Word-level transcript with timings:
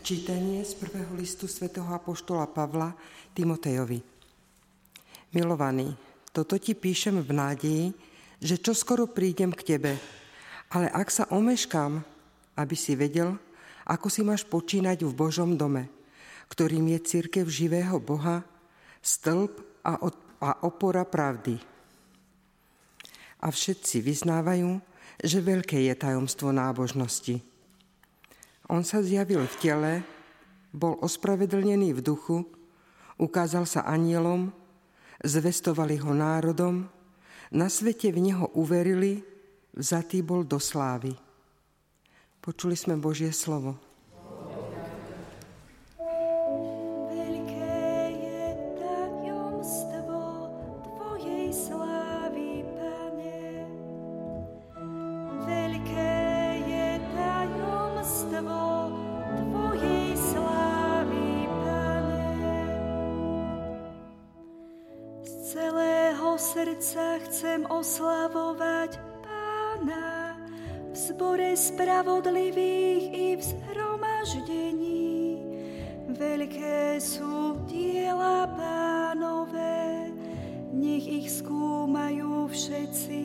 Čítanie 0.00 0.64
z 0.64 0.80
prvého 0.80 1.12
listu 1.12 1.44
svätého 1.44 1.84
Apoštola 1.92 2.48
Pavla 2.48 2.96
Timotejovi. 3.36 4.00
Milovaný, 5.36 5.92
toto 6.32 6.56
ti 6.56 6.72
píšem 6.72 7.20
v 7.20 7.30
nádeji, 7.36 7.86
že 8.40 8.56
čoskoro 8.56 9.04
prídem 9.04 9.52
k 9.52 9.76
tebe, 9.76 9.92
ale 10.72 10.88
ak 10.88 11.04
sa 11.12 11.28
omeškám, 11.28 12.00
aby 12.56 12.76
si 12.80 12.96
vedel, 12.96 13.36
ako 13.84 14.08
si 14.08 14.24
máš 14.24 14.40
počínať 14.48 15.04
v 15.04 15.12
Božom 15.12 15.60
dome, 15.60 15.92
ktorým 16.48 16.96
je 16.96 16.98
církev 17.04 17.44
živého 17.44 18.00
Boha, 18.00 18.40
stĺp 19.04 19.84
a, 19.84 20.00
a 20.40 20.50
opora 20.64 21.04
pravdy. 21.04 21.60
A 23.44 23.52
všetci 23.52 24.00
vyznávajú, 24.00 24.80
že 25.20 25.44
veľké 25.44 25.76
je 25.76 25.92
tajomstvo 25.92 26.56
nábožnosti– 26.56 27.44
on 28.70 28.86
sa 28.86 29.02
zjavil 29.02 29.42
v 29.42 29.56
tele, 29.58 29.92
bol 30.70 30.94
ospravedlnený 31.02 31.98
v 31.98 32.00
duchu, 32.00 32.46
ukázal 33.18 33.66
sa 33.66 33.82
anielom, 33.82 34.54
zvestovali 35.26 35.98
ho 35.98 36.14
národom, 36.14 36.86
na 37.50 37.66
svete 37.66 38.14
v 38.14 38.30
neho 38.30 38.46
uverili, 38.54 39.26
vzatý 39.74 40.22
bol 40.22 40.46
do 40.46 40.62
slávy. 40.62 41.10
Počuli 42.38 42.78
sme 42.78 42.94
Božie 42.96 43.34
slovo. 43.34 43.89
Srdca 66.50 67.22
chcem 67.30 67.62
oslavovať 67.70 68.98
Pána 69.22 70.34
v 70.90 70.96
zbore 70.98 71.54
spravodlivých 71.54 73.04
i 73.14 73.26
v 73.38 73.42
zhromaždení. 73.54 75.38
Veľké 76.10 76.98
sú 76.98 77.54
diela 77.70 78.50
pánové, 78.58 80.10
nech 80.74 81.06
ich 81.06 81.38
skúmajú 81.38 82.50
všetci, 82.50 83.22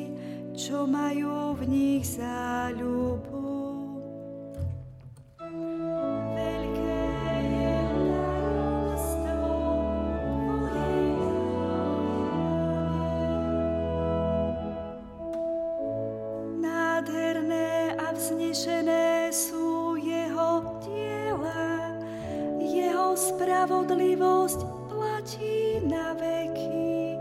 čo 0.54 0.86
majú 0.86 1.58
v 1.58 1.62
nich 1.66 2.06
záľubu. 2.06 3.65
Spravodlivosť 23.26 24.60
platí 24.86 25.82
na 25.82 26.14
veky. 26.14 27.18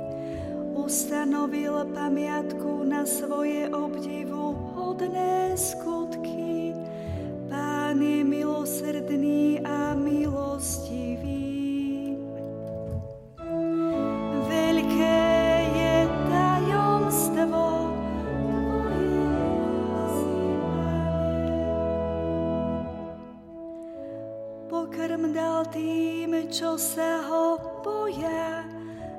Ustanovil 0.77 1.89
pamiatku 1.97 2.85
na 2.85 3.09
svoje 3.09 3.73
obdivu 3.73 4.53
hodné 4.77 5.57
skutky. 5.57 6.77
Pán 7.49 8.05
je 8.05 8.21
milosrdný 8.21 9.65
a 9.65 9.94
čo 26.55 26.79
sa 26.79 27.19
ho 27.27 27.59
boja, 27.83 28.63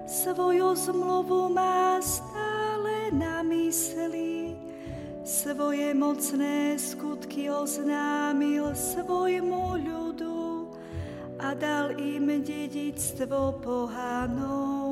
svoju 0.08 0.72
zmluvu 0.72 1.52
má 1.52 2.00
stále 2.00 3.12
na 3.12 3.44
mysli. 3.44 4.56
Svoje 5.26 5.92
mocné 5.92 6.80
skutky 6.80 7.52
oznámil 7.52 8.72
svojmu 8.72 9.84
ľudu 9.84 10.72
a 11.44 11.52
dal 11.58 11.98
im 12.00 12.40
dedictvo 12.40 13.60
pohanov. 13.60 14.85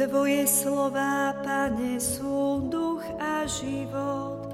Tvoje 0.00 0.48
slova, 0.48 1.36
Pane, 1.44 2.00
sú 2.00 2.64
duch 2.72 3.04
a 3.20 3.44
život. 3.44 4.48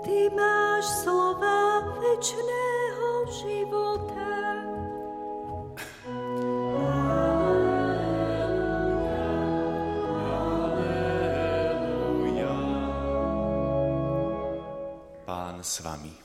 Ty 0.00 0.32
máš 0.32 1.04
slova 1.04 1.84
večného 2.00 3.08
života. 3.44 4.32
Pán 15.28 15.60
s 15.60 15.84
vami. 15.84 16.16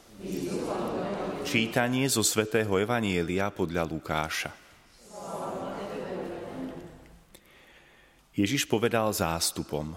Čítanie 1.43 2.07
zo 2.07 2.23
svätého 2.23 2.71
Evanielia 2.79 3.51
podľa 3.51 3.83
Lukáša. 3.83 4.64
Ježiš 8.35 8.67
povedal 8.67 9.15
zástupom, 9.15 9.95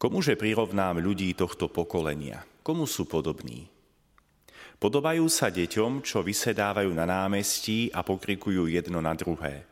komuže 0.00 0.32
prirovnám 0.32 0.96
ľudí 0.96 1.36
tohto 1.36 1.68
pokolenia, 1.68 2.40
komu 2.64 2.88
sú 2.88 3.04
podobní? 3.04 3.68
Podobajú 4.80 5.28
sa 5.28 5.52
deťom, 5.52 6.00
čo 6.00 6.24
vysedávajú 6.24 6.88
na 6.96 7.04
námestí 7.04 7.92
a 7.92 8.00
pokrikujú 8.00 8.64
jedno 8.72 9.04
na 9.04 9.12
druhé. 9.12 9.68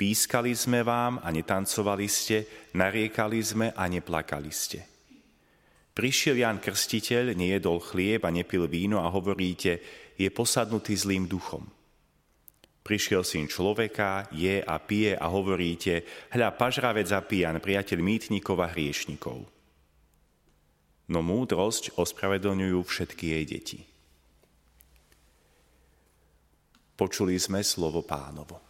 Pískali 0.00 0.56
sme 0.56 0.80
vám 0.80 1.20
a 1.20 1.28
netancovali 1.28 2.08
ste, 2.08 2.48
nariekali 2.72 3.40
sme 3.44 3.66
a 3.76 3.84
neplakali 3.84 4.48
ste. 4.48 4.80
Prišiel 5.92 6.40
Jan 6.40 6.56
Krstiteľ, 6.56 7.36
nejedol 7.36 7.84
chlieb 7.84 8.24
a 8.24 8.32
nepil 8.32 8.64
víno 8.64 9.04
a 9.04 9.12
hovoríte, 9.12 9.76
je 10.16 10.28
posadnutý 10.32 10.96
zlým 10.96 11.28
duchom. 11.28 11.68
Prišiel 12.90 13.22
syn 13.22 13.46
človeka, 13.46 14.26
je 14.34 14.58
a 14.58 14.74
pije 14.82 15.14
a 15.14 15.30
hovoríte, 15.30 16.26
hľa 16.34 16.50
pažravec 16.58 17.06
a 17.14 17.22
pijan, 17.22 17.62
priateľ 17.62 18.02
mýtnikov 18.02 18.58
a 18.58 18.66
hriešnikov. 18.66 19.46
No 21.06 21.22
múdrosť 21.22 21.94
ospravedlňujú 21.94 22.78
všetky 22.82 23.24
jej 23.30 23.44
deti. 23.46 23.78
Počuli 26.98 27.38
sme 27.38 27.62
slovo 27.62 28.02
pánovo. 28.02 28.69